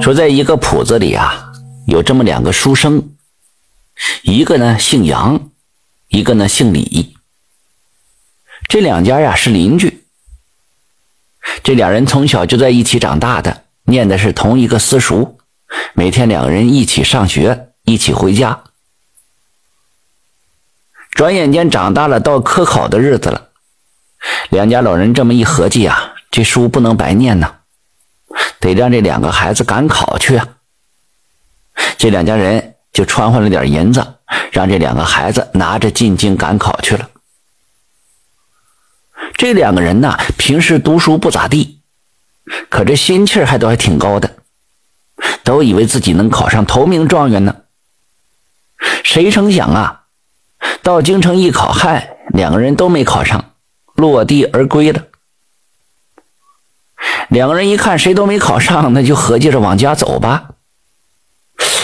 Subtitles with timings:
[0.00, 1.52] 说，在一个铺子里啊，
[1.86, 3.10] 有这么两个书生，
[4.22, 5.50] 一个呢姓杨，
[6.08, 7.16] 一个呢姓李。
[8.68, 10.04] 这两家呀是邻居。
[11.62, 15.36] 这两人从小就在一起长大的，念的是同一个私塾，
[15.94, 18.62] 每天两人一起上学，一起回家。
[21.10, 23.48] 转眼间长大了，到科考的日子了，
[24.50, 27.55] 两家老人这么一合计啊，这书不能白念呐。
[28.60, 30.48] 得让这两个孩子赶考去啊！
[31.98, 34.14] 这两家人就穿换了点银子，
[34.50, 37.08] 让这两个孩子拿着进京赶考去了。
[39.34, 41.80] 这两个人呢，平时读书不咋地，
[42.70, 44.36] 可这心气还都还挺高的，
[45.44, 47.54] 都以为自己能考上头名状元呢。
[49.04, 50.04] 谁成想啊，
[50.82, 53.52] 到京城一考，嗨，两个人都没考上，
[53.94, 55.02] 落地而归了。
[57.28, 60.50] 两个人一看谁都没考上，那就合计着往家走吧。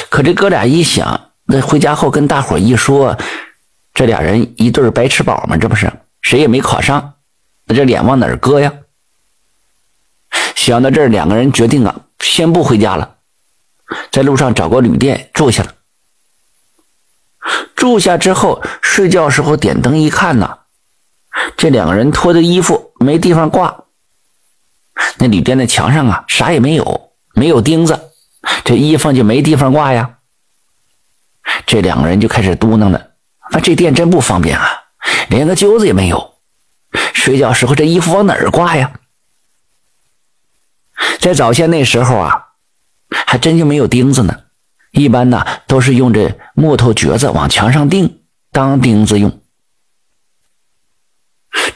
[0.08, 3.18] 可这哥俩一想，那回家后跟大伙一说，
[3.94, 7.14] 这俩人一对白吃饱嘛，这不是谁也没考上，
[7.66, 8.72] 那这脸往哪儿搁呀？
[10.54, 13.16] 想到这儿，两个人决定啊，先不回家了，
[14.10, 15.74] 在路上找个旅店住下了。
[17.74, 20.58] 住下之后，睡觉时候点灯一看呐，
[21.56, 23.84] 这两个人脱的衣服没地方挂。
[25.18, 28.10] 那旅店的墙上啊，啥也没有，没有钉子，
[28.64, 30.18] 这衣服就没地方挂呀。
[31.66, 33.10] 这两个人就开始嘟囔了
[33.52, 34.66] ：“啊，这店真不方便啊，
[35.28, 36.34] 连个揪子也没有。
[37.12, 38.92] 睡觉时候这衣服往哪儿挂呀？”
[41.18, 42.46] 在早先那时候啊，
[43.26, 44.40] 还真就没有钉子呢，
[44.92, 49.41] 一般呢都是用这木头橛子往墙上钉，当钉子用。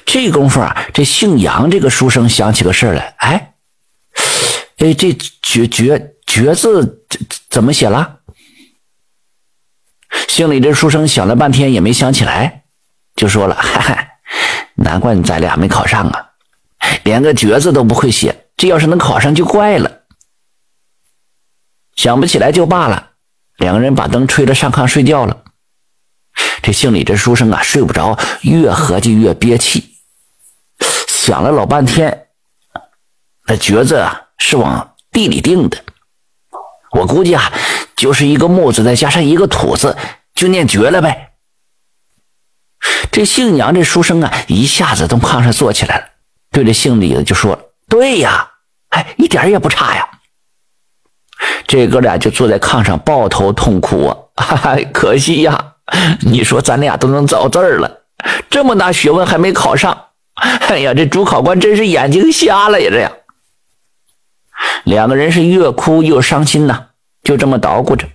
[0.06, 3.54] 这功夫啊，这姓杨这个书生想起个事来，哎，
[4.78, 5.12] 哎，这
[5.42, 8.20] “绝绝绝”字怎怎么写了？
[10.28, 12.64] 姓李这书生想了半天也没想起来，
[13.16, 14.08] 就说了：“哈哈，
[14.76, 16.30] 难怪咱俩没考上啊，
[17.04, 18.46] 连个‘绝’字都不会写。
[18.56, 20.02] 这要是能考上就怪了。
[21.94, 23.10] 想不起来就罢了。”
[23.58, 25.42] 两个人把灯吹了，上炕睡觉了。
[26.62, 29.95] 这姓李这书生啊，睡不着，越合计越憋气。
[31.26, 32.28] 想了老半天，
[33.48, 35.76] 那橛子啊是往地里钉的，
[36.92, 37.52] 我估计啊
[37.96, 39.96] 就是一个木字再加上一个土字，
[40.36, 41.32] 就念绝了呗。
[43.10, 46.04] 这姓杨这书生啊一下子从炕上坐起来了，
[46.52, 47.58] 对着姓李的就说
[47.90, 48.48] ：“对呀，
[48.90, 50.08] 哎，一点也不差呀。”
[51.66, 54.16] 这哥俩就坐在炕上抱头痛哭啊！
[54.46, 55.74] 哈哈，可惜呀，
[56.20, 58.02] 你说咱俩都能造字儿了，
[58.48, 60.04] 这么大学问还没考上。
[60.68, 62.90] 哎呀，这主考官真是眼睛瞎了呀！
[62.90, 63.10] 这样，
[64.84, 66.88] 两个人是越哭越伤心呐，
[67.22, 68.06] 就这么捣鼓着。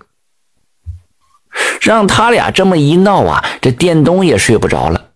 [1.81, 5.09] 让他俩这么一闹啊，这店东也睡不着了。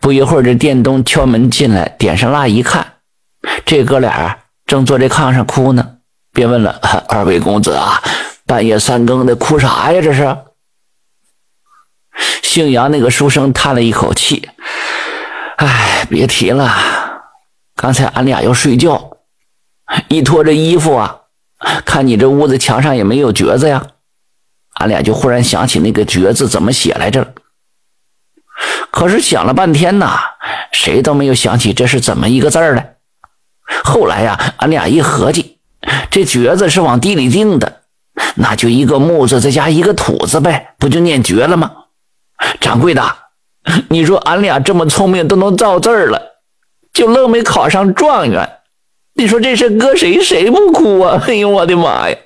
[0.00, 2.94] 不一会儿，这店东敲门进来，点上蜡一看，
[3.64, 5.96] 这哥俩正坐在炕上哭呢，
[6.32, 6.80] 便问了
[7.10, 8.00] ：“二位公子啊，
[8.46, 10.00] 半夜三更的哭啥呀？
[10.00, 10.36] 这是？”
[12.42, 14.45] 姓杨那个书生叹了一口气。
[15.56, 16.70] 哎，别提了，
[17.74, 19.10] 刚才俺俩要睡觉，
[20.08, 21.20] 一脱这衣服啊，
[21.84, 23.86] 看你这屋子墙上也没有橛子呀，
[24.74, 27.32] 俺俩就忽然想起那个橛字怎么写来着。
[28.90, 30.18] 可是想了半天呐，
[30.72, 32.96] 谁都没有想起这是怎么一个字来。
[33.82, 35.58] 后来呀，俺俩一合计，
[36.10, 37.80] 这橛字是往地里钉的，
[38.34, 41.72] 那就一个木字再加一个土字呗，不就念绝了吗？
[42.60, 43.16] 掌柜的。
[43.90, 46.40] 你说俺俩这么聪明都能造字了，
[46.92, 48.60] 就愣没考上状元。
[49.14, 51.22] 你说这事搁谁谁不哭啊？
[51.26, 52.16] 哎呦我的妈呀！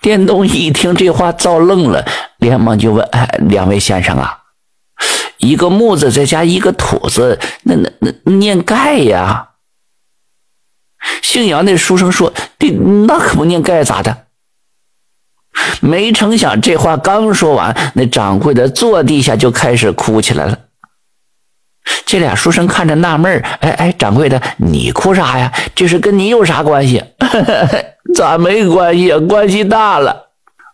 [0.00, 2.04] 电东一听这话造愣了，
[2.38, 4.38] 连忙就问：“哎，两位先生啊，
[5.38, 9.50] 一个木字再加一个土字，那那那念盖呀？”
[11.22, 14.26] 姓杨那书生说：“这那可不念盖咋的？”
[15.80, 20.58] 没成想，这话刚说完，那掌柜的坐地下就开始哭起来了。
[22.06, 25.52] 这俩书生看着纳闷哎哎，掌柜的，你哭啥呀？
[25.74, 27.02] 这是跟你有啥关系？
[28.14, 29.18] 咋没关系啊？
[29.18, 30.28] 关系大了。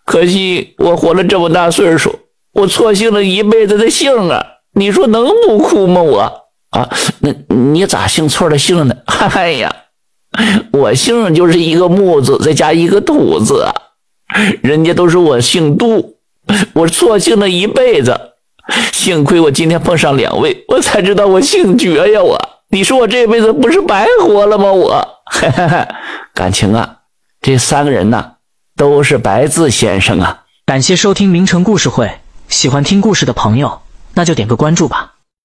[0.05, 2.19] 可惜我活了这么大岁数，
[2.53, 4.45] 我错姓了一辈子的姓啊！
[4.75, 6.03] 你说能不哭吗？
[6.03, 6.21] 我
[6.71, 6.89] 啊，
[7.21, 8.95] 那你咋姓错了姓呢？
[9.07, 9.75] 哎呀，
[10.73, 13.73] 我姓就是一个木字，再加一个土字啊。
[14.63, 16.17] 人家都说我姓杜，
[16.75, 18.19] 我错姓了一辈子，
[18.93, 22.23] 幸亏我今天碰上两位，我才知道我姓绝呀！
[22.23, 22.39] 我，
[22.69, 24.73] 你说我这辈子不是白活了吗？
[24.73, 25.07] 我，
[26.35, 26.97] 感情啊，
[27.41, 28.33] 这三个人呢
[28.77, 30.45] 都是白字先生啊！
[30.67, 33.81] 感谢收听名城故事会，喜欢听故事的朋友，
[34.15, 35.15] 那就点个关注吧。